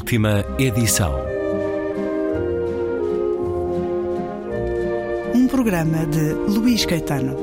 Última 0.00 0.42
edição. 0.58 1.12
Um 5.34 5.46
programa 5.46 6.06
de 6.06 6.32
Luís 6.48 6.86
Caetano. 6.86 7.36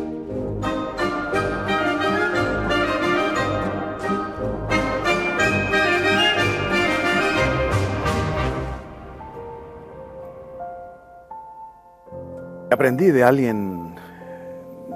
Aprendí 12.71 13.11
de 13.11 13.23
alguien 13.23 13.95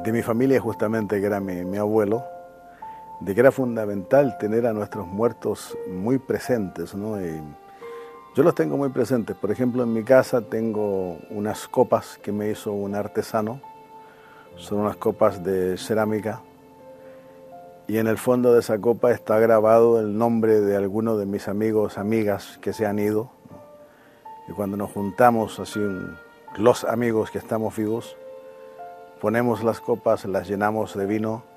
de 0.04 0.12
mi 0.12 0.24
familia 0.24 0.60
justamente, 0.60 1.20
que 1.20 1.28
era 1.28 1.40
mi, 1.40 1.64
mi 1.64 1.78
abuelo, 1.78 2.24
de 3.22 3.36
que 3.36 3.40
era 3.40 3.52
fundamental 3.52 4.38
tener 4.40 4.66
a 4.66 4.74
nuestros 4.74 5.08
muertos 5.08 5.78
muy 5.88 6.18
presentes, 6.18 6.96
¿no? 6.96 7.22
Y 7.22 7.40
yo 8.36 8.44
los 8.44 8.56
tengo 8.56 8.78
muy 8.78 8.90
presentes. 8.90 9.36
Por 9.36 9.52
ejemplo, 9.52 9.84
en 9.84 9.94
mi 9.94 10.04
casa 10.04 10.42
tengo 10.42 11.18
unas 11.30 11.68
copas 11.68 12.20
que 12.22 12.32
me 12.32 12.50
hizo 12.50 12.74
un 12.74 12.96
artesano. 12.96 13.62
Son 14.56 14.80
unas 14.80 14.96
copas 14.98 15.44
de 15.44 15.78
cerámica. 15.78 16.42
Y 17.88 17.98
en 17.98 18.08
el 18.08 18.18
fondo 18.18 18.54
de 18.54 18.62
esa 18.62 18.80
copa 18.80 19.12
está 19.12 19.38
grabado 19.38 20.00
el 20.00 20.18
nombre 20.18 20.60
de 20.60 20.76
alguno 20.76 21.18
de 21.18 21.26
mis 21.26 21.48
amigos, 21.48 21.98
amigas 21.98 22.58
que 22.60 22.74
se 22.74 22.88
han 22.88 22.98
ido. 22.98 23.30
Y 24.48 24.54
cuando 24.54 24.78
nos 24.78 24.92
juntamos, 24.92 25.60
así 25.60 25.80
los 26.58 26.86
amigos 26.86 27.30
que 27.30 27.38
estamos 27.38 27.76
vivos, 27.76 28.18
ponemos 29.20 29.64
las 29.64 29.80
copas, 29.80 30.26
las 30.26 30.48
llenamos 30.48 30.96
de 30.96 31.06
vino 31.06 31.51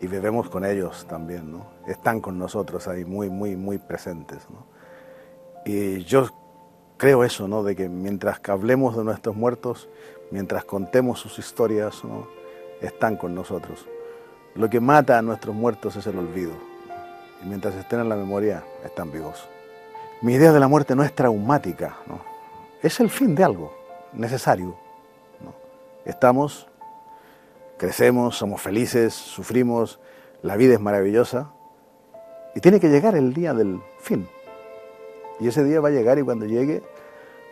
y 0.00 0.06
bebemos 0.06 0.48
con 0.50 0.64
ellos 0.64 1.06
también, 1.08 1.50
¿no? 1.50 1.66
Están 1.86 2.20
con 2.20 2.38
nosotros 2.38 2.86
ahí 2.88 3.04
muy, 3.04 3.30
muy, 3.30 3.56
muy 3.56 3.78
presentes, 3.78 4.46
¿no? 4.50 4.66
Y 5.64 6.04
yo 6.04 6.28
creo 6.96 7.24
eso, 7.24 7.48
¿no? 7.48 7.62
De 7.62 7.74
que 7.74 7.88
mientras 7.88 8.40
que 8.40 8.50
hablemos 8.50 8.96
de 8.96 9.04
nuestros 9.04 9.36
muertos, 9.36 9.88
mientras 10.30 10.64
contemos 10.64 11.20
sus 11.20 11.38
historias, 11.38 12.04
¿no? 12.04 12.28
Están 12.80 13.16
con 13.16 13.34
nosotros. 13.34 13.86
Lo 14.54 14.68
que 14.70 14.80
mata 14.80 15.18
a 15.18 15.22
nuestros 15.22 15.54
muertos 15.54 15.96
es 15.96 16.06
el 16.06 16.18
olvido. 16.18 16.52
Y 17.42 17.46
mientras 17.46 17.74
estén 17.74 18.00
en 18.00 18.08
la 18.08 18.16
memoria, 18.16 18.64
están 18.84 19.10
vivos. 19.10 19.48
Mi 20.22 20.34
idea 20.34 20.52
de 20.52 20.60
la 20.60 20.68
muerte 20.68 20.94
no 20.94 21.02
es 21.02 21.14
traumática, 21.14 21.96
¿no? 22.06 22.20
Es 22.82 23.00
el 23.00 23.10
fin 23.10 23.34
de 23.34 23.44
algo 23.44 23.72
necesario. 24.12 24.76
¿no? 25.40 25.54
Estamos 26.04 26.66
crecemos, 27.76 28.36
somos 28.36 28.60
felices, 28.60 29.14
sufrimos, 29.14 30.00
la 30.42 30.56
vida 30.56 30.74
es 30.74 30.80
maravillosa 30.80 31.50
y 32.54 32.60
tiene 32.60 32.80
que 32.80 32.88
llegar 32.88 33.14
el 33.16 33.34
día 33.34 33.52
del 33.54 33.80
fin. 34.00 34.28
Y 35.40 35.48
ese 35.48 35.64
día 35.64 35.80
va 35.80 35.88
a 35.88 35.92
llegar 35.92 36.18
y 36.18 36.22
cuando 36.22 36.46
llegue, 36.46 36.82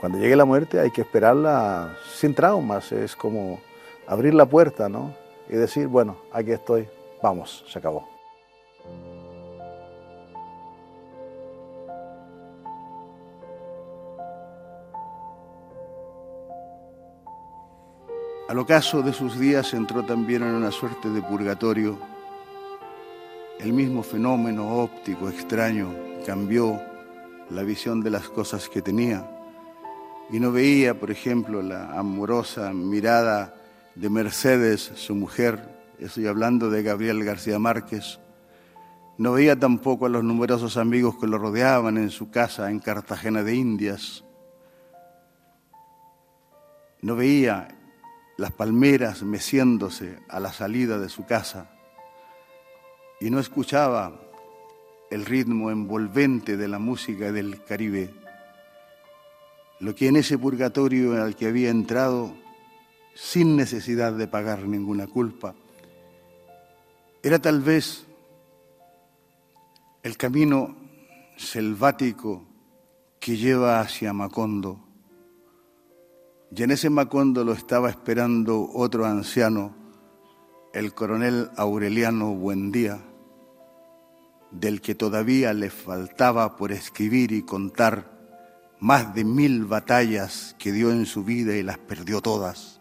cuando 0.00 0.18
llegue 0.18 0.36
la 0.36 0.44
muerte 0.44 0.80
hay 0.80 0.90
que 0.90 1.02
esperarla 1.02 1.96
sin 2.14 2.34
traumas, 2.34 2.92
es 2.92 3.14
como 3.14 3.60
abrir 4.06 4.34
la 4.34 4.46
puerta, 4.46 4.88
¿no? 4.88 5.14
Y 5.48 5.56
decir, 5.56 5.88
bueno, 5.88 6.16
aquí 6.32 6.52
estoy, 6.52 6.88
vamos, 7.22 7.64
se 7.68 7.78
acabó. 7.78 8.13
Al 18.46 18.58
ocaso 18.58 19.00
de 19.00 19.14
sus 19.14 19.38
días 19.38 19.72
entró 19.72 20.04
también 20.04 20.42
en 20.42 20.54
una 20.54 20.70
suerte 20.70 21.08
de 21.08 21.22
purgatorio. 21.22 21.98
El 23.58 23.72
mismo 23.72 24.02
fenómeno 24.02 24.68
óptico 24.68 25.30
extraño 25.30 25.88
cambió 26.26 26.78
la 27.48 27.62
visión 27.62 28.02
de 28.02 28.10
las 28.10 28.28
cosas 28.28 28.68
que 28.68 28.82
tenía. 28.82 29.26
Y 30.30 30.40
no 30.40 30.52
veía, 30.52 31.00
por 31.00 31.10
ejemplo, 31.10 31.62
la 31.62 31.98
amorosa 31.98 32.74
mirada 32.74 33.54
de 33.94 34.10
Mercedes, 34.10 34.92
su 34.94 35.14
mujer, 35.14 35.66
estoy 35.98 36.26
hablando 36.26 36.68
de 36.68 36.82
Gabriel 36.82 37.24
García 37.24 37.58
Márquez, 37.58 38.20
no 39.16 39.32
veía 39.32 39.58
tampoco 39.58 40.04
a 40.04 40.10
los 40.10 40.22
numerosos 40.22 40.76
amigos 40.76 41.16
que 41.18 41.26
lo 41.26 41.38
rodeaban 41.38 41.96
en 41.96 42.10
su 42.10 42.30
casa 42.30 42.70
en 42.70 42.80
Cartagena 42.80 43.42
de 43.42 43.54
Indias, 43.54 44.22
no 47.00 47.16
veía 47.16 47.68
las 48.36 48.52
palmeras 48.52 49.22
meciéndose 49.22 50.18
a 50.28 50.40
la 50.40 50.52
salida 50.52 50.98
de 50.98 51.08
su 51.08 51.24
casa 51.24 51.70
y 53.20 53.30
no 53.30 53.38
escuchaba 53.38 54.20
el 55.10 55.24
ritmo 55.24 55.70
envolvente 55.70 56.56
de 56.56 56.68
la 56.68 56.78
música 56.78 57.30
del 57.30 57.62
Caribe. 57.62 58.12
Lo 59.80 59.94
que 59.94 60.08
en 60.08 60.16
ese 60.16 60.38
purgatorio 60.38 61.22
al 61.22 61.36
que 61.36 61.46
había 61.46 61.70
entrado 61.70 62.34
sin 63.14 63.56
necesidad 63.56 64.12
de 64.12 64.26
pagar 64.26 64.66
ninguna 64.66 65.06
culpa 65.06 65.54
era 67.22 67.38
tal 67.38 67.60
vez 67.62 68.04
el 70.02 70.16
camino 70.16 70.76
selvático 71.36 72.44
que 73.18 73.36
lleva 73.36 73.80
hacia 73.80 74.12
Macondo. 74.12 74.78
Y 76.56 76.62
en 76.62 76.70
ese 76.70 76.88
Macondo 76.88 77.42
lo 77.42 77.52
estaba 77.52 77.90
esperando 77.90 78.70
otro 78.72 79.06
anciano, 79.06 79.74
el 80.72 80.94
coronel 80.94 81.50
Aureliano 81.56 82.32
Buendía, 82.32 83.00
del 84.52 84.80
que 84.80 84.94
todavía 84.94 85.52
le 85.52 85.68
faltaba 85.70 86.54
por 86.54 86.70
escribir 86.70 87.32
y 87.32 87.42
contar 87.42 88.08
más 88.78 89.16
de 89.16 89.24
mil 89.24 89.64
batallas 89.64 90.54
que 90.56 90.70
dio 90.70 90.92
en 90.92 91.06
su 91.06 91.24
vida 91.24 91.56
y 91.56 91.64
las 91.64 91.78
perdió 91.78 92.20
todas. 92.20 92.80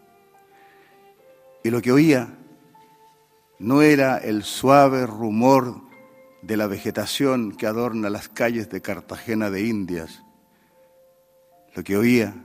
Y 1.64 1.70
lo 1.70 1.82
que 1.82 1.90
oía 1.90 2.38
no 3.58 3.82
era 3.82 4.18
el 4.18 4.44
suave 4.44 5.04
rumor 5.04 5.82
de 6.42 6.56
la 6.56 6.68
vegetación 6.68 7.56
que 7.56 7.66
adorna 7.66 8.08
las 8.08 8.28
calles 8.28 8.70
de 8.70 8.80
Cartagena 8.80 9.50
de 9.50 9.66
Indias. 9.66 10.22
Lo 11.74 11.82
que 11.82 11.96
oía 11.96 12.36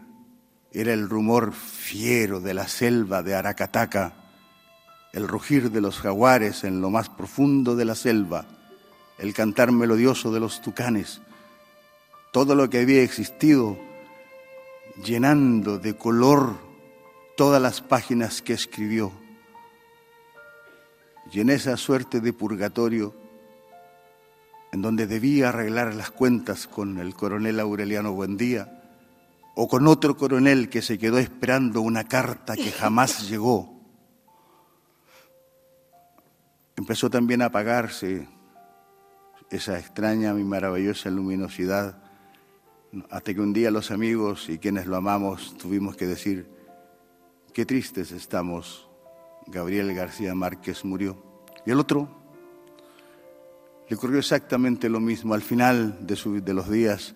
era 0.72 0.94
el 0.94 1.09
rumor 1.09 1.53
fiero 1.53 2.40
de 2.40 2.53
la 2.53 2.68
selva 2.68 3.24
de 3.24 3.35
Aracataca, 3.35 4.13
el 5.13 5.28
rugir 5.28 5.72
de 5.72 5.81
los 5.81 6.00
jaguares 6.00 6.63
en 6.63 6.81
lo 6.81 6.90
más 6.90 7.09
profundo 7.09 7.75
de 7.75 7.85
la 7.85 7.96
selva, 7.96 8.46
el 9.18 9.34
cantar 9.34 9.72
melodioso 9.72 10.31
de 10.31 10.40
los 10.40 10.62
tucanes, 10.62 11.22
todo 12.31 12.53
lo 12.53 12.69
que 12.69 12.80
había 12.80 13.02
existido 13.02 13.78
llenando 15.03 15.80
de 15.80 15.96
color 15.96 16.57
todas 17.36 17.62
las 17.62 17.81
páginas 17.81 18.41
que 18.41 18.53
escribió. 18.53 19.12
Y 21.31 21.40
en 21.40 21.50
esa 21.50 21.78
suerte 21.78 22.19
de 22.19 22.34
purgatorio, 22.34 23.16
en 24.72 24.81
donde 24.81 25.07
debía 25.07 25.50
arreglar 25.50 25.96
las 25.96 26.12
cuentas 26.12 26.68
con 26.68 27.00
el 27.00 27.16
coronel 27.16 27.59
Aureliano 27.59 28.12
Buendía, 28.12 28.79
o 29.62 29.68
con 29.68 29.88
otro 29.88 30.16
coronel 30.16 30.70
que 30.70 30.81
se 30.81 30.97
quedó 30.97 31.18
esperando 31.18 31.81
una 31.81 32.06
carta 32.06 32.56
que 32.56 32.72
jamás 32.72 33.28
llegó. 33.30 33.78
Empezó 36.78 37.09
también 37.09 37.42
a 37.42 37.46
apagarse 37.47 38.28
esa 39.50 39.78
extraña 39.78 40.30
y 40.40 40.44
maravillosa 40.46 41.09
luminosidad, 41.09 42.02
hasta 43.09 43.34
que 43.34 43.42
un 43.42 43.52
día 43.52 43.69
los 43.69 43.92
amigos 43.92 44.48
y 44.50 44.59
quienes 44.59 44.86
lo 44.86 44.96
amamos 44.96 45.57
tuvimos 45.57 45.98
que 45.98 46.07
decir, 46.07 46.50
qué 47.54 47.66
tristes 47.66 48.12
estamos, 48.13 48.88
Gabriel 49.48 49.94
García 49.94 50.34
Márquez 50.36 50.86
murió. 50.86 51.22
Y 51.66 51.72
el 51.72 51.80
otro 51.80 52.07
le 53.89 53.95
ocurrió 53.98 54.19
exactamente 54.19 54.88
lo 54.88 55.01
mismo 55.01 55.34
al 55.34 55.42
final 55.42 56.07
de, 56.07 56.16
su- 56.16 56.42
de 56.42 56.54
los 56.54 56.69
días. 56.69 57.16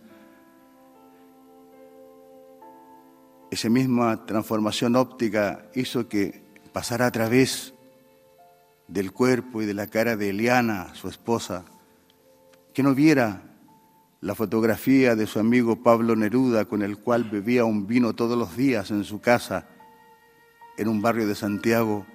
Esa 3.53 3.69
misma 3.69 4.25
transformación 4.25 4.95
óptica 4.95 5.69
hizo 5.75 6.09
que 6.09 6.43
pasara 6.73 7.05
a 7.05 7.11
través 7.11 7.73
del 8.87 9.11
cuerpo 9.11 9.61
y 9.61 9.65
de 9.65 9.75
la 9.75 9.87
cara 9.87 10.17
de 10.17 10.31
Eliana, 10.31 10.93
su 10.95 11.07
esposa, 11.07 11.63
que 12.73 12.81
no 12.81 12.95
viera 12.95 13.43
la 14.21 14.33
fotografía 14.33 15.15
de 15.15 15.27
su 15.27 15.39
amigo 15.39 15.83
Pablo 15.83 16.15
Neruda, 16.15 16.65
con 16.65 16.81
el 16.81 16.97
cual 16.97 17.25
bebía 17.25 17.63
un 17.63 17.85
vino 17.85 18.13
todos 18.13 18.37
los 18.37 18.57
días 18.57 18.89
en 18.89 19.03
su 19.03 19.21
casa, 19.21 19.67
en 20.77 20.87
un 20.87 21.01
barrio 21.01 21.27
de 21.27 21.35
Santiago. 21.35 22.07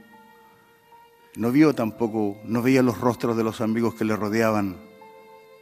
No 1.37 1.52
vio 1.52 1.73
tampoco, 1.73 2.37
no 2.44 2.62
veía 2.62 2.82
los 2.82 3.00
rostros 3.00 3.37
de 3.37 3.44
los 3.44 3.61
amigos 3.61 3.94
que 3.94 4.05
le 4.05 4.17
rodeaban, 4.17 4.76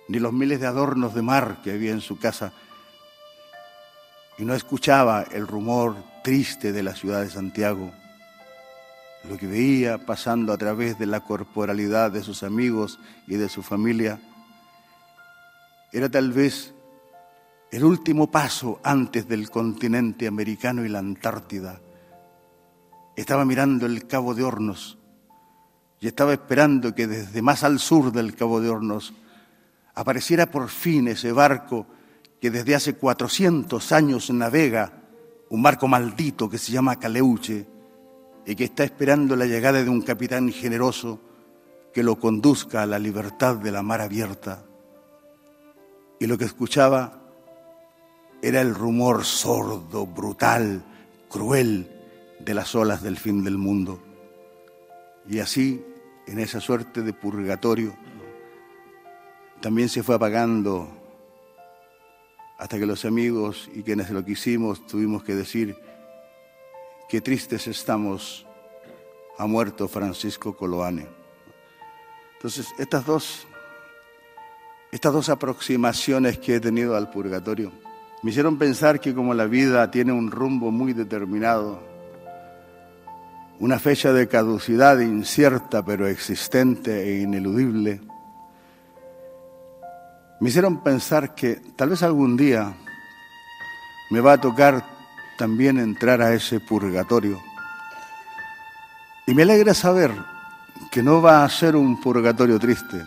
ni 0.08 0.20
los 0.20 0.32
miles 0.32 0.58
de 0.58 0.68
adornos 0.68 1.14
de 1.14 1.20
mar 1.20 1.60
que 1.62 1.72
había 1.72 1.90
en 1.90 2.00
su 2.00 2.18
casa 2.18 2.54
y 4.38 4.44
no 4.44 4.54
escuchaba 4.54 5.22
el 5.22 5.46
rumor 5.46 5.96
triste 6.22 6.72
de 6.72 6.82
la 6.82 6.94
ciudad 6.94 7.22
de 7.22 7.30
Santiago. 7.30 7.92
Lo 9.28 9.36
que 9.36 9.46
veía 9.46 9.98
pasando 9.98 10.52
a 10.52 10.58
través 10.58 10.98
de 10.98 11.06
la 11.06 11.20
corporalidad 11.20 12.10
de 12.10 12.22
sus 12.22 12.42
amigos 12.42 12.98
y 13.26 13.36
de 13.36 13.48
su 13.48 13.62
familia 13.62 14.20
era 15.92 16.08
tal 16.08 16.32
vez 16.32 16.74
el 17.70 17.84
último 17.84 18.30
paso 18.30 18.80
antes 18.84 19.26
del 19.26 19.50
continente 19.50 20.26
americano 20.26 20.84
y 20.84 20.88
la 20.88 20.98
Antártida. 20.98 21.80
Estaba 23.16 23.44
mirando 23.44 23.86
el 23.86 24.06
Cabo 24.06 24.34
de 24.34 24.44
Hornos 24.44 24.98
y 26.00 26.06
estaba 26.06 26.32
esperando 26.32 26.94
que 26.94 27.06
desde 27.06 27.42
más 27.42 27.64
al 27.64 27.78
sur 27.78 28.12
del 28.12 28.36
Cabo 28.36 28.60
de 28.60 28.68
Hornos 28.68 29.14
apareciera 29.94 30.46
por 30.46 30.68
fin 30.68 31.08
ese 31.08 31.32
barco 31.32 31.86
que 32.40 32.50
desde 32.50 32.74
hace 32.74 32.94
400 32.94 33.92
años 33.92 34.30
navega, 34.30 35.02
un 35.48 35.62
barco 35.62 35.88
maldito 35.88 36.48
que 36.50 36.58
se 36.58 36.72
llama 36.72 36.98
Caleuche 36.98 37.66
y 38.44 38.54
que 38.54 38.64
está 38.64 38.84
esperando 38.84 39.36
la 39.36 39.46
llegada 39.46 39.82
de 39.82 39.90
un 39.90 40.02
capitán 40.02 40.50
generoso 40.52 41.20
que 41.92 42.02
lo 42.02 42.18
conduzca 42.18 42.82
a 42.82 42.86
la 42.86 42.98
libertad 42.98 43.56
de 43.56 43.72
la 43.72 43.82
mar 43.82 44.00
abierta. 44.00 44.64
Y 46.20 46.26
lo 46.26 46.36
que 46.38 46.44
escuchaba 46.44 47.22
era 48.42 48.60
el 48.60 48.74
rumor 48.74 49.24
sordo, 49.24 50.06
brutal, 50.06 50.84
cruel 51.28 51.90
de 52.38 52.54
las 52.54 52.74
olas 52.74 53.02
del 53.02 53.16
fin 53.16 53.42
del 53.42 53.58
mundo. 53.58 54.00
Y 55.28 55.40
así, 55.40 55.84
en 56.26 56.38
esa 56.38 56.60
suerte 56.60 57.02
de 57.02 57.12
purgatorio, 57.12 57.96
también 59.60 59.88
se 59.88 60.02
fue 60.02 60.14
apagando 60.14 60.95
hasta 62.58 62.78
que 62.78 62.86
los 62.86 63.04
amigos 63.04 63.68
y 63.74 63.82
quienes 63.82 64.10
lo 64.10 64.24
quisimos 64.24 64.86
tuvimos 64.86 65.22
que 65.22 65.34
decir, 65.34 65.76
qué 67.08 67.20
tristes 67.20 67.66
estamos, 67.66 68.46
ha 69.38 69.46
muerto 69.46 69.88
Francisco 69.88 70.56
Coloane. 70.56 71.06
Entonces, 72.34 72.68
estas 72.78 73.04
dos, 73.04 73.46
estas 74.90 75.12
dos 75.12 75.28
aproximaciones 75.28 76.38
que 76.38 76.56
he 76.56 76.60
tenido 76.60 76.96
al 76.96 77.10
purgatorio 77.10 77.72
me 78.22 78.30
hicieron 78.30 78.58
pensar 78.58 79.00
que 79.00 79.14
como 79.14 79.34
la 79.34 79.46
vida 79.46 79.90
tiene 79.90 80.12
un 80.12 80.30
rumbo 80.30 80.70
muy 80.70 80.92
determinado, 80.94 81.80
una 83.60 83.78
fecha 83.78 84.12
de 84.12 84.26
caducidad 84.26 84.98
incierta 85.00 85.84
pero 85.84 86.06
existente 86.06 87.04
e 87.04 87.20
ineludible, 87.20 88.00
me 90.40 90.50
hicieron 90.50 90.82
pensar 90.82 91.34
que 91.34 91.56
tal 91.76 91.90
vez 91.90 92.02
algún 92.02 92.36
día 92.36 92.74
me 94.10 94.20
va 94.20 94.34
a 94.34 94.40
tocar 94.40 94.84
también 95.36 95.78
entrar 95.78 96.20
a 96.20 96.34
ese 96.34 96.60
purgatorio. 96.60 97.40
Y 99.26 99.34
me 99.34 99.42
alegra 99.42 99.74
saber 99.74 100.12
que 100.90 101.02
no 101.02 101.20
va 101.20 101.44
a 101.44 101.48
ser 101.48 101.74
un 101.74 102.00
purgatorio 102.00 102.58
triste, 102.58 103.04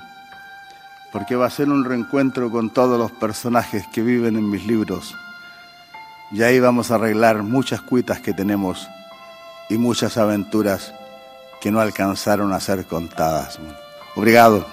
porque 1.12 1.36
va 1.36 1.46
a 1.46 1.52
ser 1.52 1.70
un 1.70 1.86
reencuentro 1.86 2.52
con 2.52 2.72
todos 2.72 3.00
los 3.00 3.12
personajes 3.12 3.88
que 3.88 4.02
viven 4.02 4.36
en 4.36 4.50
mis 4.50 4.66
libros. 4.66 5.16
Y 6.32 6.44
ahí 6.44 6.60
vamos 6.60 6.92
a 6.92 6.96
arreglar 6.96 7.42
muchas 7.44 7.82
cuitas 7.82 8.20
que 8.20 8.34
tenemos 8.34 8.88
y 9.70 9.78
muchas 9.78 10.18
aventuras 10.18 10.94
que 11.62 11.72
no 11.72 11.80
alcanzaron 11.80 12.54
a 12.54 12.60
ser 12.60 12.86
contadas. 12.86 13.60
Obrigado. 14.16 14.66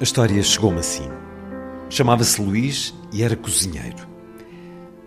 A 0.00 0.04
história 0.04 0.40
chegou-me 0.44 0.78
assim. 0.78 1.10
Chamava-se 1.90 2.40
Luís 2.40 2.94
e 3.12 3.24
era 3.24 3.34
cozinheiro. 3.34 4.06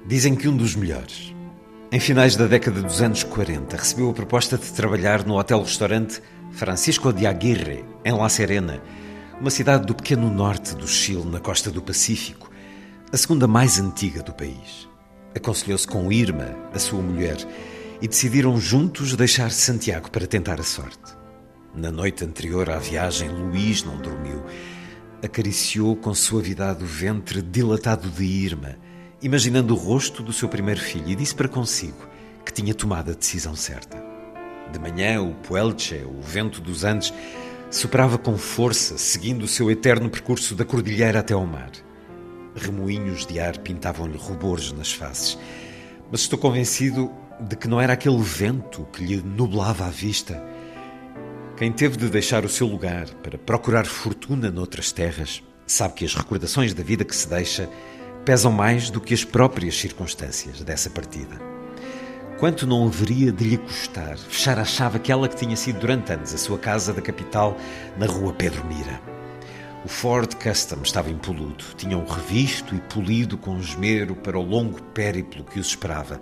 Dizem 0.05 0.35
que 0.35 0.49
um 0.49 0.57
dos 0.57 0.75
melhores. 0.75 1.33
Em 1.93 1.99
finais 1.99 2.35
da 2.35 2.45
década 2.45 2.81
dos 2.81 3.01
anos 3.01 3.23
40, 3.23 3.77
recebeu 3.77 4.09
a 4.09 4.13
proposta 4.13 4.57
de 4.57 4.69
trabalhar 4.73 5.25
no 5.25 5.37
hotel-restaurante 5.37 6.21
Francisco 6.51 7.13
de 7.13 7.25
Aguirre, 7.25 7.85
em 8.03 8.11
La 8.11 8.27
Serena, 8.27 8.83
uma 9.39 9.49
cidade 9.49 9.85
do 9.85 9.95
pequeno 9.95 10.29
norte 10.29 10.75
do 10.75 10.85
Chile, 10.85 11.23
na 11.23 11.39
costa 11.39 11.71
do 11.71 11.81
Pacífico, 11.81 12.51
a 13.13 13.15
segunda 13.15 13.47
mais 13.47 13.79
antiga 13.79 14.21
do 14.21 14.33
país. 14.33 14.89
Aconselhou-se 15.33 15.87
com 15.87 16.11
Irma, 16.11 16.53
a 16.73 16.79
sua 16.79 17.01
mulher, 17.01 17.37
e 18.01 18.09
decidiram 18.09 18.59
juntos 18.59 19.15
deixar 19.15 19.51
Santiago 19.51 20.11
para 20.11 20.27
tentar 20.27 20.59
a 20.59 20.63
sorte. 20.63 21.15
Na 21.73 21.89
noite 21.89 22.25
anterior 22.25 22.69
à 22.69 22.77
viagem, 22.77 23.29
Luís 23.29 23.85
não 23.85 23.95
dormiu 23.95 24.43
acariciou 25.23 25.95
com 25.95 26.13
suavidade 26.13 26.83
o 26.83 26.87
ventre 26.87 27.41
dilatado 27.41 28.09
de 28.09 28.23
Irma, 28.23 28.75
imaginando 29.21 29.73
o 29.73 29.77
rosto 29.77 30.23
do 30.23 30.33
seu 30.33 30.49
primeiro 30.49 30.81
filho, 30.81 31.09
e 31.09 31.15
disse 31.15 31.35
para 31.35 31.47
consigo 31.47 32.07
que 32.45 32.51
tinha 32.51 32.73
tomado 32.73 33.11
a 33.11 33.13
decisão 33.13 33.55
certa. 33.55 34.03
De 34.71 34.79
manhã, 34.79 35.21
o 35.21 35.33
Puelche, 35.35 36.03
o 36.05 36.21
vento 36.21 36.59
dos 36.59 36.83
Andes, 36.83 37.13
soprava 37.69 38.17
com 38.17 38.37
força, 38.37 38.97
seguindo 38.97 39.43
o 39.43 39.47
seu 39.47 39.69
eterno 39.69 40.09
percurso 40.09 40.55
da 40.55 40.65
cordilheira 40.65 41.19
até 41.19 41.33
ao 41.33 41.45
mar. 41.45 41.71
Remoinhos 42.55 43.25
de 43.25 43.39
ar 43.39 43.57
pintavam-lhe 43.59 44.17
rubores 44.17 44.71
nas 44.71 44.91
faces, 44.91 45.37
mas 46.11 46.21
estou 46.21 46.37
convencido 46.37 47.11
de 47.39 47.55
que 47.55 47.67
não 47.67 47.79
era 47.79 47.93
aquele 47.93 48.21
vento 48.21 48.87
que 48.91 49.03
lhe 49.03 49.17
nublava 49.21 49.85
a 49.85 49.89
vista 49.89 50.41
quem 51.61 51.71
teve 51.71 51.95
de 51.95 52.09
deixar 52.09 52.43
o 52.43 52.49
seu 52.49 52.65
lugar 52.65 53.07
para 53.21 53.37
procurar 53.37 53.85
fortuna 53.85 54.49
noutras 54.49 54.91
terras, 54.91 55.43
sabe 55.67 55.93
que 55.93 56.03
as 56.03 56.15
recordações 56.15 56.73
da 56.73 56.81
vida 56.81 57.05
que 57.05 57.15
se 57.15 57.29
deixa 57.29 57.69
pesam 58.25 58.51
mais 58.51 58.89
do 58.89 58.99
que 58.99 59.13
as 59.13 59.23
próprias 59.23 59.77
circunstâncias 59.77 60.63
dessa 60.63 60.89
partida. 60.89 61.39
Quanto 62.39 62.65
não 62.65 62.87
haveria 62.87 63.31
de 63.31 63.43
lhe 63.43 63.57
custar 63.59 64.17
fechar 64.17 64.57
a 64.57 64.65
chave 64.65 64.97
aquela 64.97 65.29
que 65.29 65.35
tinha 65.35 65.55
sido 65.55 65.81
durante 65.81 66.11
anos 66.11 66.33
a 66.33 66.37
sua 66.39 66.57
casa 66.57 66.93
da 66.93 66.99
capital 66.99 67.55
na 67.95 68.07
rua 68.07 68.33
Pedro 68.33 68.65
Mira? 68.65 68.99
O 69.85 69.87
Ford 69.87 70.33
Custom 70.33 70.81
estava 70.81 71.11
impoluto, 71.11 71.75
tinham 71.77 72.03
revisto 72.03 72.73
e 72.73 72.79
polido 72.79 73.37
com 73.37 73.59
esmero 73.59 74.15
para 74.15 74.39
o 74.39 74.41
longo 74.41 74.81
périplo 74.81 75.43
que 75.43 75.59
os 75.59 75.67
esperava. 75.67 76.19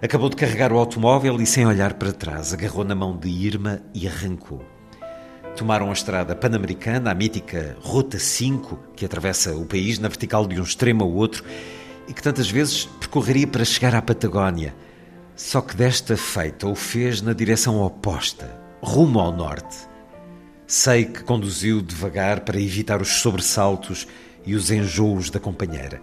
Acabou 0.00 0.28
de 0.28 0.36
carregar 0.36 0.72
o 0.72 0.78
automóvel 0.78 1.40
e, 1.40 1.46
sem 1.46 1.66
olhar 1.66 1.94
para 1.94 2.12
trás, 2.12 2.54
agarrou 2.54 2.84
na 2.84 2.94
mão 2.94 3.16
de 3.16 3.28
Irma 3.28 3.80
e 3.92 4.06
arrancou. 4.06 4.75
Tomaram 5.56 5.88
a 5.88 5.92
estrada 5.94 6.36
pan-americana, 6.36 7.10
a 7.10 7.14
mítica 7.14 7.78
Rota 7.80 8.18
5, 8.18 8.78
que 8.94 9.06
atravessa 9.06 9.56
o 9.56 9.64
país 9.64 9.98
na 9.98 10.06
vertical 10.06 10.46
de 10.46 10.60
um 10.60 10.62
extremo 10.62 11.02
ao 11.02 11.10
outro 11.10 11.42
e 12.06 12.12
que 12.12 12.22
tantas 12.22 12.50
vezes 12.50 12.84
percorreria 13.00 13.46
para 13.46 13.64
chegar 13.64 13.94
à 13.94 14.02
Patagónia. 14.02 14.76
Só 15.34 15.62
que 15.62 15.74
desta 15.74 16.14
feita 16.14 16.66
o 16.66 16.74
fez 16.74 17.22
na 17.22 17.32
direção 17.32 17.80
oposta, 17.80 18.54
rumo 18.82 19.18
ao 19.18 19.32
norte. 19.32 19.78
Sei 20.66 21.06
que 21.06 21.24
conduziu 21.24 21.80
devagar 21.80 22.40
para 22.40 22.60
evitar 22.60 23.00
os 23.00 23.08
sobressaltos 23.08 24.06
e 24.44 24.54
os 24.54 24.70
enjoos 24.70 25.30
da 25.30 25.40
companheira. 25.40 26.02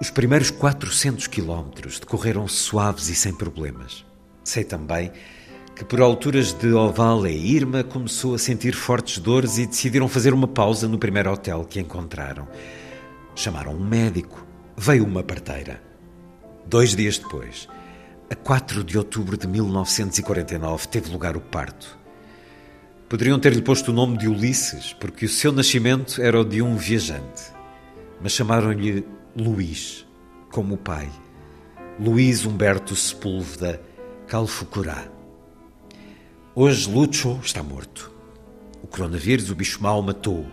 Os 0.00 0.10
primeiros 0.10 0.50
400 0.50 1.26
quilómetros 1.26 2.00
decorreram 2.00 2.48
suaves 2.48 3.10
e 3.10 3.14
sem 3.14 3.34
problemas. 3.34 4.02
Sei 4.42 4.64
também 4.64 5.12
que 5.78 5.84
por 5.84 6.00
alturas 6.00 6.52
de 6.52 6.72
Oval 6.72 7.24
e 7.24 7.54
Irma 7.54 7.84
começou 7.84 8.34
a 8.34 8.38
sentir 8.38 8.74
fortes 8.74 9.20
dores 9.20 9.58
e 9.58 9.66
decidiram 9.66 10.08
fazer 10.08 10.34
uma 10.34 10.48
pausa 10.48 10.88
no 10.88 10.98
primeiro 10.98 11.32
hotel 11.32 11.64
que 11.64 11.78
encontraram. 11.78 12.48
Chamaram 13.32 13.76
um 13.76 13.84
médico. 13.84 14.44
Veio 14.76 15.04
uma 15.04 15.22
parteira. 15.22 15.80
Dois 16.66 16.96
dias 16.96 17.18
depois, 17.18 17.68
a 18.28 18.34
4 18.34 18.82
de 18.82 18.98
outubro 18.98 19.36
de 19.36 19.46
1949, 19.46 20.88
teve 20.88 21.12
lugar 21.12 21.36
o 21.36 21.40
parto. 21.40 21.96
Poderiam 23.08 23.38
ter-lhe 23.38 23.62
posto 23.62 23.92
o 23.92 23.94
nome 23.94 24.18
de 24.18 24.26
Ulisses, 24.26 24.92
porque 24.94 25.26
o 25.26 25.28
seu 25.28 25.52
nascimento 25.52 26.20
era 26.20 26.40
o 26.40 26.44
de 26.44 26.60
um 26.60 26.74
viajante. 26.74 27.52
Mas 28.20 28.32
chamaram-lhe 28.32 29.06
Luís, 29.36 30.04
como 30.50 30.74
o 30.74 30.78
pai. 30.78 31.08
Luís 32.00 32.44
Humberto 32.44 32.96
Sepúlveda 32.96 33.80
Calfucurá. 34.26 35.17
Hoje 36.60 36.90
Lucho 36.90 37.38
está 37.40 37.62
morto. 37.62 38.10
O 38.82 38.88
coronavírus, 38.88 39.48
o 39.48 39.54
bicho 39.54 39.80
mau, 39.80 40.02
matou-o. 40.02 40.44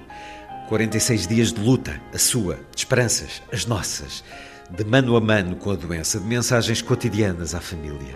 46 0.69 1.25
dias 1.25 1.51
de 1.51 1.59
luta, 1.59 1.99
a 2.13 2.17
sua, 2.19 2.59
de 2.75 2.77
esperanças, 2.77 3.41
as 3.51 3.65
nossas, 3.65 4.23
de 4.69 4.85
mano 4.85 5.15
a 5.15 5.19
mano 5.19 5.55
com 5.55 5.71
a 5.71 5.75
doença, 5.75 6.19
de 6.19 6.25
mensagens 6.27 6.79
cotidianas 6.79 7.55
à 7.55 7.59
família. 7.59 8.15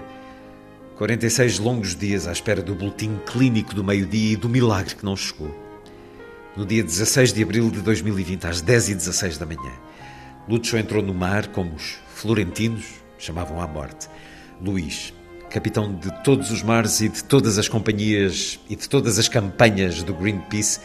46 0.98 1.58
longos 1.58 1.96
dias 1.96 2.28
à 2.28 2.32
espera 2.32 2.62
do 2.62 2.76
boletim 2.76 3.20
clínico 3.26 3.74
do 3.74 3.84
meio-dia 3.84 4.34
e 4.34 4.38
do 4.38 4.48
milagre 4.48 4.94
que 4.94 5.04
não 5.04 5.16
chegou. 5.16 5.50
No 6.56 6.68
dia 6.68 6.84
16 6.84 7.34
de 7.34 7.42
abril 7.42 7.72
de 7.72 7.82
2020, 7.82 8.46
às 8.46 8.62
10h16 8.62 9.40
da 9.40 9.48
manhã, 9.48 9.74
Lúcio 10.48 10.78
entrou 10.78 11.02
no 11.02 11.16
mar 11.16 11.48
como 11.48 11.74
os 11.74 11.98
florentinos 12.14 12.86
chamavam 13.18 13.60
à 13.60 13.66
morte. 13.66 14.08
Luís, 14.62 15.12
capitão 15.50 15.94
de 15.94 16.12
todos 16.24 16.52
os 16.52 16.64
mares 16.64 17.02
e 17.02 17.10
de 17.10 17.24
todas 17.24 17.58
as 17.58 17.68
companhias 17.68 18.60
e 18.70 18.76
de 18.76 18.88
todas 18.88 19.20
as 19.20 19.28
campanhas 19.28 20.04
do 20.04 20.14
Greenpeace, 20.14 20.80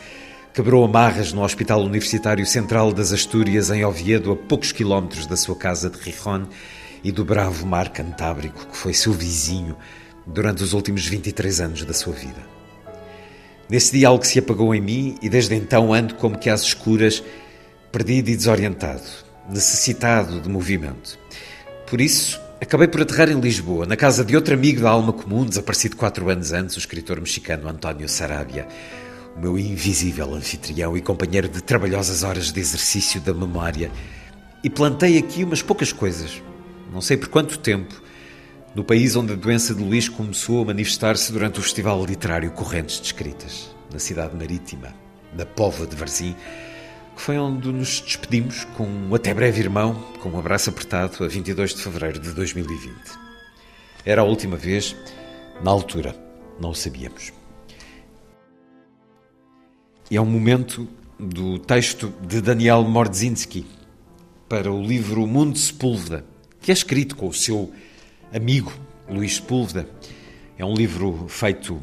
Quebrou 0.54 0.84
amarras 0.84 1.32
no 1.32 1.42
Hospital 1.42 1.82
Universitário 1.82 2.46
Central 2.46 2.92
das 2.92 3.12
Astúrias, 3.12 3.70
em 3.70 3.84
Oviedo, 3.84 4.30
a 4.30 4.36
poucos 4.36 4.70
quilómetros 4.70 5.26
da 5.26 5.36
sua 5.36 5.56
casa 5.56 5.90
de 5.90 5.98
Rijon 5.98 6.46
e 7.02 7.10
do 7.10 7.24
bravo 7.24 7.66
mar 7.66 7.88
Cantábrico, 7.88 8.64
que 8.68 8.76
foi 8.76 8.94
seu 8.94 9.12
vizinho 9.12 9.76
durante 10.24 10.62
os 10.62 10.72
últimos 10.72 11.08
23 11.08 11.60
anos 11.60 11.84
da 11.84 11.92
sua 11.92 12.12
vida. 12.12 12.40
Nesse 13.68 13.98
dia 13.98 14.06
algo 14.06 14.24
se 14.24 14.38
apagou 14.38 14.72
em 14.72 14.80
mim 14.80 15.18
e 15.20 15.28
desde 15.28 15.56
então 15.56 15.92
ando 15.92 16.14
como 16.14 16.38
que 16.38 16.48
às 16.48 16.62
escuras, 16.62 17.20
perdido 17.90 18.30
e 18.30 18.36
desorientado, 18.36 19.02
necessitado 19.50 20.40
de 20.40 20.48
movimento. 20.48 21.18
Por 21.84 22.00
isso, 22.00 22.40
acabei 22.64 22.88
por 22.88 23.02
aterrar 23.02 23.30
em 23.30 23.38
Lisboa, 23.38 23.84
na 23.84 23.94
casa 23.94 24.24
de 24.24 24.34
outro 24.34 24.54
amigo 24.54 24.80
da 24.80 24.90
alma 24.90 25.12
comum, 25.12 25.44
desaparecido 25.44 25.96
quatro 25.96 26.28
anos 26.30 26.52
antes, 26.52 26.76
o 26.76 26.78
escritor 26.78 27.20
mexicano 27.20 27.68
António 27.68 28.08
Sarabia, 28.08 28.66
o 29.36 29.40
meu 29.40 29.58
invisível 29.58 30.34
anfitrião 30.34 30.96
e 30.96 31.02
companheiro 31.02 31.48
de 31.48 31.62
trabalhosas 31.62 32.22
horas 32.22 32.50
de 32.50 32.58
exercício 32.58 33.20
da 33.20 33.34
memória, 33.34 33.90
e 34.62 34.70
plantei 34.70 35.18
aqui 35.18 35.44
umas 35.44 35.60
poucas 35.60 35.92
coisas, 35.92 36.42
não 36.90 37.02
sei 37.02 37.18
por 37.18 37.28
quanto 37.28 37.58
tempo, 37.58 38.02
no 38.74 38.82
país 38.82 39.14
onde 39.14 39.34
a 39.34 39.36
doença 39.36 39.74
de 39.74 39.82
Luís 39.82 40.08
começou 40.08 40.62
a 40.62 40.64
manifestar-se 40.64 41.30
durante 41.30 41.60
o 41.60 41.62
Festival 41.62 42.04
Literário 42.04 42.50
Correntes 42.50 42.98
de 42.98 43.06
Escritas, 43.06 43.74
na 43.92 43.98
cidade 43.98 44.34
marítima, 44.34 44.94
na 45.36 45.44
Póvoa 45.44 45.86
de 45.86 45.94
Varzim, 45.94 46.34
que 47.14 47.22
foi 47.22 47.38
onde 47.38 47.72
nos 47.72 48.00
despedimos 48.00 48.64
com 48.76 48.84
um 48.84 49.14
até 49.14 49.32
breve 49.32 49.60
irmão, 49.60 49.94
com 50.20 50.30
um 50.30 50.38
abraço 50.38 50.70
apertado, 50.70 51.24
a 51.24 51.28
22 51.28 51.74
de 51.74 51.82
fevereiro 51.82 52.18
de 52.18 52.32
2020. 52.32 52.94
Era 54.04 54.22
a 54.22 54.24
última 54.24 54.56
vez, 54.56 54.96
na 55.62 55.70
altura, 55.70 56.14
não 56.60 56.70
o 56.70 56.74
sabíamos. 56.74 57.32
É 60.10 60.20
um 60.20 60.26
momento 60.26 60.88
do 61.18 61.58
texto 61.58 62.12
de 62.26 62.40
Daniel 62.40 62.82
Mordzinski 62.82 63.64
para 64.48 64.70
o 64.70 64.82
livro 64.82 65.26
Mundo 65.26 65.56
Sepúlveda, 65.56 66.24
que 66.60 66.70
é 66.70 66.74
escrito 66.74 67.16
com 67.16 67.28
o 67.28 67.32
seu 67.32 67.72
amigo 68.32 68.72
Luís 69.08 69.36
Sepúlveda. 69.36 69.88
É 70.58 70.64
um 70.64 70.74
livro 70.74 71.26
feito 71.28 71.80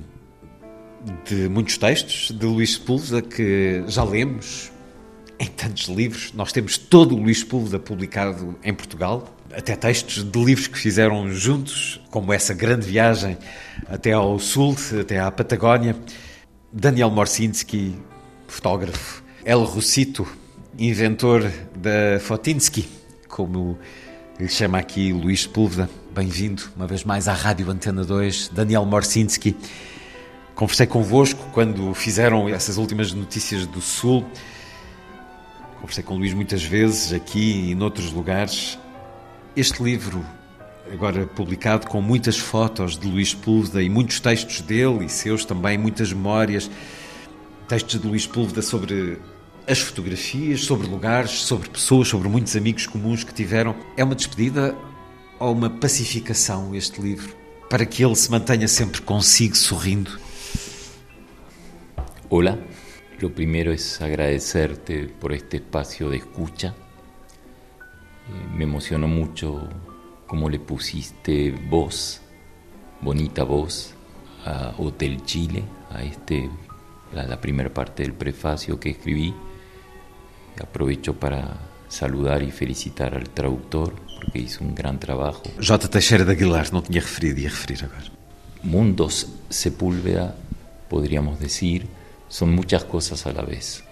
de 1.25 1.49
muitos 1.49 1.77
textos 1.77 2.37
de 2.37 2.45
Luís 2.45 2.73
Sepúlveda 2.73 3.21
que 3.21 3.83
já 3.87 4.03
lemos 4.03 4.71
em 5.41 5.47
tantos 5.47 5.87
livros. 5.87 6.31
Nós 6.33 6.51
temos 6.51 6.77
todo 6.77 7.15
o 7.15 7.17
Luís 7.17 7.39
Sepúlveda 7.39 7.79
publicado 7.79 8.55
em 8.63 8.71
Portugal, 8.71 9.27
até 9.51 9.75
textos 9.75 10.23
de 10.23 10.43
livros 10.43 10.67
que 10.67 10.77
fizeram 10.77 11.31
juntos, 11.33 11.99
como 12.11 12.31
essa 12.31 12.53
grande 12.53 12.85
viagem 12.85 13.35
até 13.89 14.11
ao 14.11 14.37
sul, 14.37 14.75
até 14.99 15.19
à 15.19 15.31
Patagónia. 15.31 15.95
Daniel 16.71 17.09
Morsinski 17.09 17.95
fotógrafo. 18.47 19.23
El 19.43 19.63
Rossito, 19.63 20.27
inventor 20.77 21.51
da 21.75 22.19
Fotinsky, 22.19 22.87
como 23.27 23.79
lhe 24.39 24.47
chama 24.47 24.77
aqui 24.77 25.11
Luís 25.11 25.41
Sepúlveda. 25.41 25.89
Bem-vindo 26.13 26.61
uma 26.75 26.85
vez 26.85 27.03
mais 27.03 27.27
à 27.27 27.33
Rádio 27.33 27.67
Antena 27.71 28.05
2, 28.05 28.49
Daniel 28.49 28.85
Morsinski. 28.85 29.57
Conversei 30.53 30.85
convosco 30.85 31.43
quando 31.51 31.91
fizeram 31.95 32.47
essas 32.47 32.77
últimas 32.77 33.11
notícias 33.11 33.65
do 33.65 33.81
Sul. 33.81 34.23
Conversei 35.81 36.03
com 36.03 36.13
o 36.13 36.17
Luís 36.19 36.31
muitas 36.31 36.63
vezes 36.63 37.11
aqui 37.11 37.71
e 37.71 37.75
noutros 37.75 38.13
lugares. 38.13 38.77
Este 39.55 39.81
livro, 39.81 40.23
agora 40.93 41.25
publicado 41.25 41.87
com 41.87 41.99
muitas 41.99 42.37
fotos 42.37 42.95
de 42.95 43.07
Luís 43.07 43.31
Sepúlveda 43.31 43.81
e 43.81 43.89
muitos 43.89 44.19
textos 44.19 44.61
dele 44.61 45.05
e 45.05 45.09
seus 45.09 45.43
também, 45.43 45.79
muitas 45.79 46.13
memórias 46.13 46.69
textos 47.67 47.99
de 47.99 48.07
Luís 48.07 48.27
Púlveda 48.27 48.61
sobre 48.61 49.17
as 49.67 49.79
fotografias, 49.79 50.65
sobre 50.65 50.85
lugares, 50.85 51.31
sobre 51.31 51.67
pessoas, 51.67 52.09
sobre 52.09 52.29
muitos 52.29 52.55
amigos 52.55 52.85
comuns 52.85 53.23
que 53.23 53.33
tiveram. 53.33 53.75
É 53.97 54.03
uma 54.03 54.13
despedida 54.13 54.75
ou 55.39 55.51
uma 55.51 55.69
pacificação 55.69 56.75
este 56.75 57.01
livro? 57.01 57.35
Para 57.71 57.87
que 57.87 58.05
ele 58.05 58.15
se 58.15 58.29
mantenha 58.29 58.67
sempre 58.67 59.01
consigo, 59.01 59.57
sorrindo? 59.57 60.19
Hola, 62.29 62.59
lo 63.21 63.33
primero 63.33 63.71
es 63.71 64.01
agradecerte 64.01 65.05
por 65.05 65.31
este 65.31 65.57
espacio 65.57 66.09
de 66.09 66.17
escucha. 66.17 66.69
Eh, 66.69 68.55
me 68.57 68.63
emocionó 68.63 69.07
mucho 69.07 69.69
cómo 70.25 70.49
le 70.49 70.59
pusiste 70.59 71.51
voz, 71.69 72.21
bonita 72.99 73.43
voz, 73.43 73.93
a 74.45 74.73
Hotel 74.79 75.23
Chile, 75.23 75.63
a 75.91 76.01
este 76.01 76.49
la, 77.13 77.27
la 77.27 77.39
primera 77.39 77.71
parte 77.71 78.01
del 78.01 78.13
prefacio 78.13 78.79
que 78.79 78.89
escribí. 78.89 79.33
Aprovecho 80.59 81.13
para 81.13 81.57
saludar 81.87 82.41
e 82.41 82.51
felicitar 82.51 83.13
al 83.13 83.29
tradutor 83.29 83.93
porque 84.15 84.39
hizo 84.39 84.63
un 84.63 84.73
gran 84.73 84.99
trabajo. 84.99 85.43
J. 85.59 85.87
Teixeira 85.87 86.25
de 86.25 86.31
Aguilar, 86.31 86.71
não 86.71 86.81
tinha 86.81 87.01
referido, 87.01 87.39
ia 87.39 87.49
referir 87.49 87.83
agora. 87.83 88.11
Mundos 88.63 89.27
Sepúlveda, 89.49 90.35
podríamos 90.87 91.39
decir, 91.39 91.87
son 92.31 92.55
muchas 92.55 92.85
cosas 92.85 93.27
a 93.27 93.33
la 93.33 93.41
vez. 93.41 93.83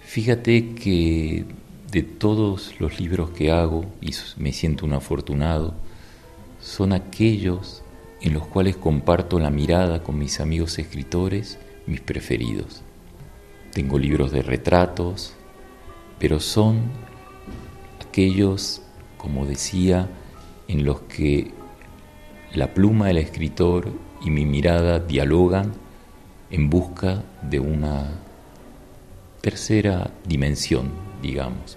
Fíjate 0.00 0.74
que 0.76 1.44
de 1.90 2.02
todos 2.04 2.72
los 2.78 3.00
libros 3.00 3.30
que 3.30 3.50
hago, 3.50 3.84
y 4.00 4.12
me 4.36 4.52
siento 4.52 4.86
un 4.86 4.92
afortunado, 4.92 5.74
son 6.60 6.92
aquellos 6.92 7.82
en 8.20 8.32
los 8.32 8.46
cuales 8.46 8.76
comparto 8.76 9.40
la 9.40 9.50
mirada 9.50 10.04
con 10.04 10.18
mis 10.18 10.38
amigos 10.38 10.78
escritores 10.78 11.58
mis 11.86 12.00
preferidos. 12.00 12.82
Tengo 13.72 13.98
libros 13.98 14.30
de 14.30 14.42
retratos, 14.42 15.34
pero 16.20 16.38
son 16.38 16.80
aquellos, 18.08 18.82
como 19.18 19.46
decía, 19.46 20.08
en 20.68 20.84
los 20.84 21.00
que 21.00 21.50
la 22.54 22.72
pluma 22.72 23.08
del 23.08 23.18
escritor 23.18 23.90
y 24.22 24.30
mi 24.30 24.46
mirada 24.46 25.00
dialogan 25.00 25.83
en 26.54 26.70
busca 26.70 27.24
de 27.42 27.58
una 27.58 28.12
tercera 29.40 30.12
dimensión, 30.24 30.88
digamos. 31.20 31.76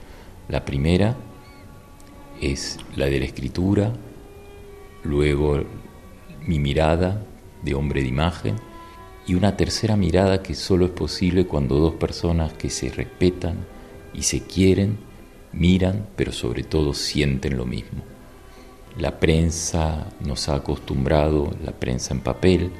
La 0.49 0.65
primera 0.65 1.17
es 2.39 2.77
la 2.95 3.07
de 3.07 3.19
la 3.19 3.25
escritura, 3.25 3.91
luego 5.03 5.63
mi 6.45 6.59
mirada 6.59 7.25
de 7.63 7.73
hombre 7.73 8.03
de 8.03 8.09
imagen, 8.09 8.57
y 9.25 9.33
una 9.33 9.57
tercera 9.57 9.97
mirada 9.97 10.43
que 10.43 10.53
solo 10.53 10.85
es 10.85 10.91
posible 10.91 11.47
cuando 11.47 11.79
dos 11.79 11.95
personas 11.95 12.53
que 12.53 12.69
se 12.69 12.89
respetan 12.89 13.65
y 14.13 14.21
se 14.21 14.43
quieren 14.43 14.99
miran, 15.53 16.05
pero 16.15 16.31
sobre 16.31 16.61
todo 16.61 16.93
sienten 16.93 17.57
lo 17.57 17.65
mismo. 17.65 18.03
La 18.99 19.19
prensa 19.19 20.05
nos 20.19 20.47
ha 20.49 20.55
acostumbrado, 20.57 21.51
la 21.65 21.71
prensa 21.71 22.13
en 22.13 22.19
papel, 22.19 22.71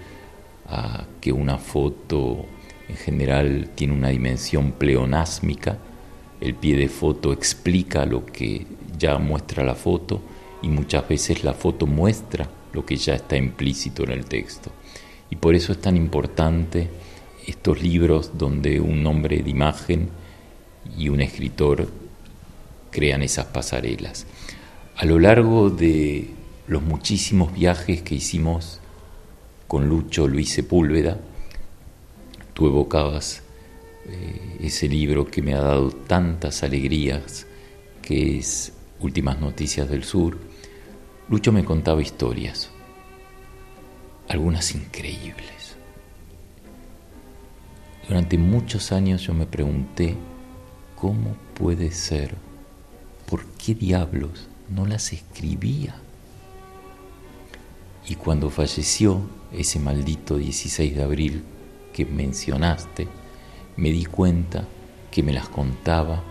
a 0.69 1.05
que 1.21 1.31
una 1.31 1.57
foto 1.57 2.45
en 2.87 2.95
general 2.95 3.71
tiene 3.75 3.93
una 3.93 4.09
dimensión 4.09 4.73
pleonásmica, 4.73 5.77
el 6.39 6.55
pie 6.55 6.77
de 6.77 6.89
foto 6.89 7.33
explica 7.33 8.05
lo 8.05 8.25
que 8.25 8.65
ya 8.97 9.17
muestra 9.17 9.63
la 9.63 9.75
foto 9.75 10.21
y 10.61 10.69
muchas 10.69 11.07
veces 11.07 11.43
la 11.43 11.53
foto 11.53 11.87
muestra 11.87 12.49
lo 12.73 12.85
que 12.85 12.95
ya 12.95 13.15
está 13.15 13.37
implícito 13.37 14.03
en 14.03 14.11
el 14.11 14.25
texto. 14.25 14.71
Y 15.29 15.35
por 15.35 15.55
eso 15.55 15.71
es 15.71 15.81
tan 15.81 15.97
importante 15.97 16.89
estos 17.45 17.81
libros 17.81 18.37
donde 18.37 18.79
un 18.79 19.05
hombre 19.05 19.41
de 19.41 19.49
imagen 19.49 20.09
y 20.97 21.09
un 21.09 21.21
escritor 21.21 21.87
crean 22.91 23.23
esas 23.23 23.45
pasarelas. 23.45 24.25
A 24.95 25.05
lo 25.05 25.19
largo 25.19 25.69
de 25.69 26.29
los 26.67 26.81
muchísimos 26.81 27.53
viajes 27.53 28.01
que 28.01 28.15
hicimos 28.15 28.79
con 29.67 29.87
Lucho 29.87 30.27
Luis 30.27 30.51
Sepúlveda, 30.51 31.19
tú 32.53 32.67
evocabas 32.67 33.43
eh, 34.05 34.57
ese 34.61 34.87
libro 34.87 35.25
que 35.25 35.41
me 35.41 35.53
ha 35.53 35.61
dado 35.61 35.91
tantas 35.91 36.63
alegrías, 36.63 37.45
que 38.01 38.37
es 38.37 38.73
Últimas 38.99 39.39
Noticias 39.39 39.89
del 39.89 40.03
Sur. 40.03 40.37
Lucho 41.29 41.51
me 41.51 41.65
contaba 41.65 42.01
historias 42.01 42.71
algunas 44.27 44.73
increíbles, 44.75 45.45
Durante 48.07 48.37
muchos 48.37 48.93
años 48.93 49.23
yo 49.23 49.33
me 49.33 49.45
pregunté 49.45 50.15
cómo 50.95 51.35
puede 51.55 51.91
ser, 51.91 52.35
por 53.29 53.43
qué 53.45 53.75
diablos 53.75 54.47
no 54.69 54.85
las 54.85 55.11
escribía. 55.11 55.93
Y 58.07 58.15
cuando 58.15 58.49
falleció 58.49 59.19
ese 59.51 59.79
maldito 59.79 60.37
16 60.37 60.95
de 60.95 61.03
abril 61.03 61.43
que 61.93 62.05
mencionaste, 62.05 63.07
me 63.75 63.91
di 63.91 64.05
cuenta 64.05 64.67
que 65.11 65.23
me 65.23 65.33
las 65.33 65.49
contaba 65.49 66.23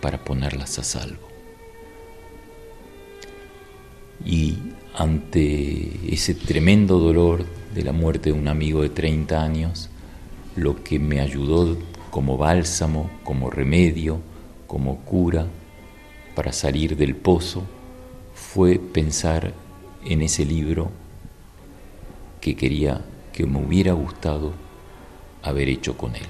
para 0.00 0.22
ponerlas 0.24 0.78
a 0.78 0.84
salvo. 0.84 1.28
Y 4.24 4.58
ante 4.94 6.12
ese 6.12 6.34
tremendo 6.34 6.98
dolor 6.98 7.44
de 7.74 7.82
la 7.82 7.92
muerte 7.92 8.30
de 8.30 8.38
un 8.38 8.48
amigo 8.48 8.82
de 8.82 8.90
30 8.90 9.42
años, 9.42 9.88
lo 10.56 10.82
que 10.82 10.98
me 10.98 11.20
ayudó 11.20 11.76
como 12.10 12.36
bálsamo, 12.36 13.10
como 13.24 13.50
remedio, 13.50 14.20
como 14.66 14.98
cura 15.00 15.46
para 16.34 16.52
salir 16.52 16.96
del 16.96 17.16
pozo 17.16 17.62
fue 18.34 18.78
pensar 18.78 19.54
en 20.04 20.22
ese 20.22 20.44
libro 20.44 20.90
que 22.42 22.56
quería, 22.56 23.00
que 23.32 23.46
me 23.46 23.64
hubiera 23.64 23.92
gustado 23.92 24.52
haber 25.42 25.68
hecho 25.68 25.96
con 25.96 26.16
él. 26.16 26.26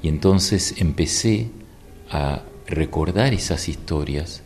Y 0.00 0.08
entonces 0.08 0.76
empecé 0.78 1.50
a 2.10 2.42
recordar 2.66 3.34
esas 3.34 3.68
historias 3.68 4.42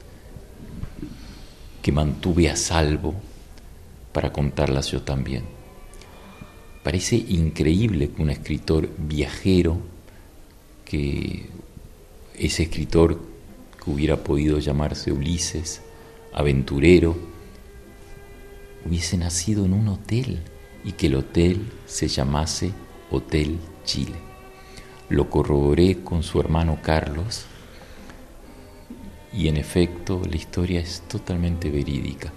que 1.82 1.92
mantuve 1.92 2.48
a 2.48 2.56
salvo 2.56 3.14
para 4.12 4.32
contarlas 4.32 4.90
yo 4.90 5.02
también. 5.02 5.44
Parece 6.82 7.16
increíble 7.16 8.10
que 8.10 8.22
un 8.22 8.30
escritor 8.30 8.88
viajero, 8.96 9.78
que 10.86 11.46
ese 12.38 12.62
escritor 12.62 13.20
que 13.84 13.90
hubiera 13.90 14.16
podido 14.16 14.58
llamarse 14.58 15.12
Ulises, 15.12 15.82
aventurero, 16.32 17.27
hubiese 18.84 19.16
nacido 19.16 19.64
en 19.64 19.72
un 19.72 19.88
hotel 19.88 20.40
y 20.84 20.92
que 20.92 21.08
el 21.08 21.16
hotel 21.16 21.70
se 21.86 22.08
llamase 22.08 22.72
Hotel 23.10 23.58
Chile. 23.84 24.16
Lo 25.08 25.30
corroboré 25.30 26.02
con 26.02 26.22
su 26.22 26.40
hermano 26.40 26.78
Carlos 26.82 27.46
y 29.32 29.48
en 29.48 29.56
efecto 29.56 30.22
la 30.28 30.36
historia 30.36 30.80
es 30.80 31.02
totalmente 31.02 31.70
verídica. 31.70 32.32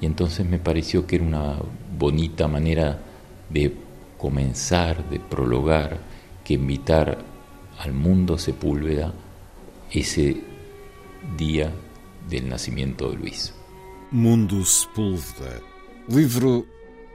Y 0.00 0.06
entonces 0.06 0.44
me 0.46 0.58
pareció 0.58 1.06
que 1.06 1.16
era 1.16 1.24
una 1.24 1.56
bonita 1.96 2.48
manera 2.48 3.00
de 3.48 3.74
comenzar, 4.18 5.08
de 5.08 5.20
prologar, 5.20 5.98
que 6.44 6.54
invitar 6.54 7.18
al 7.78 7.92
mundo 7.92 8.38
Sepúlveda 8.38 9.12
ese 9.90 10.42
día 11.36 11.72
del 12.28 12.48
nacimiento 12.48 13.10
de 13.10 13.16
Luis. 13.16 13.54
Mundo 14.10 14.64
Sepúlveda, 14.64 15.60
livro 16.08 16.66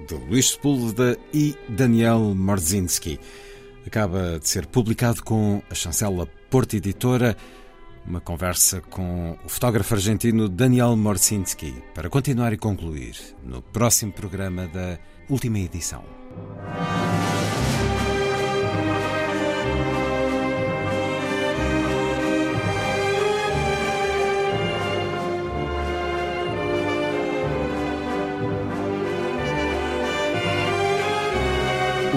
de 0.08 0.16
Luís 0.16 0.52
Sepúlveda 0.52 1.18
e 1.34 1.56
Daniel 1.70 2.34
Marzinski. 2.36 3.20
Acaba 3.86 4.40
de 4.40 4.48
ser 4.48 4.68
publicado 4.68 5.24
com 5.24 5.62
a 5.70 5.76
chancela 5.76 6.28
Porta 6.50 6.76
Editora. 6.76 7.36
Uma 8.06 8.22
conversa 8.22 8.82
com 8.82 9.38
o 9.44 9.50
fotógrafo 9.50 9.94
argentino 9.94 10.48
Daniel 10.48 10.96
Morsinski 10.96 11.84
para 11.94 12.10
continuar 12.10 12.54
e 12.54 12.58
concluir 12.58 13.18
no 13.44 13.62
próximo 13.62 14.14
programa 14.14 14.68
da 14.68 14.98
última 15.30 15.60
edição. 15.60 16.04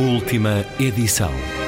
Última 0.00 0.64
edição. 0.78 1.59